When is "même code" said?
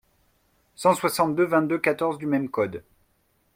2.25-2.81